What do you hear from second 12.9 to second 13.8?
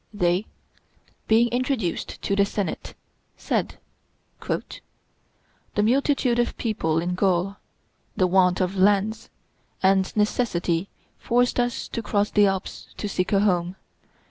to seek a home.